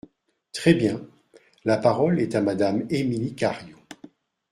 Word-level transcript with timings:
Très 0.51 0.73
bien! 0.73 0.99
La 1.63 1.77
parole 1.77 2.19
est 2.19 2.33
à 2.33 2.41
Madame 2.41 2.87
Émilie 2.89 3.35
Cariou. 3.35 3.77